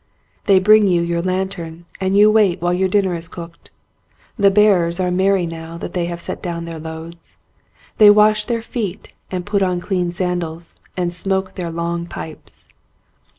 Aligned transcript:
They 0.47 0.57
bring 0.57 0.87
you 0.87 0.99
your 1.03 1.21
lantern 1.21 1.85
and 1.99 2.17
you 2.17 2.31
wait 2.31 2.59
while 2.59 2.73
your 2.73 2.89
dinner 2.89 3.13
is 3.13 3.27
cooked. 3.27 3.69
The 4.35 4.49
bearers 4.49 4.99
are 4.99 5.11
merry 5.11 5.45
now 5.45 5.77
that 5.77 5.93
they 5.93 6.05
have 6.07 6.19
set 6.19 6.41
down 6.41 6.65
their 6.65 6.79
loads. 6.79 7.37
They 7.99 8.09
wash 8.09 8.45
their 8.45 8.63
feet 8.63 9.13
and 9.29 9.45
put 9.45 9.61
on 9.61 9.79
clean 9.79 10.09
sandals 10.09 10.75
and 10.97 11.13
smoke 11.13 11.53
their 11.53 11.69
long 11.69 12.07
pipes. 12.07 12.65